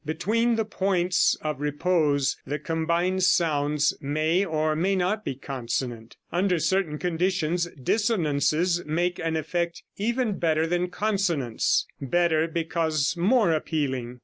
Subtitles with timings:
[0.03, 6.17] Between the points of repose the combined sounds may or may not be consonant.
[6.31, 14.19] Under certain conditions dissonances make an effect even better than consonance better because more appealing.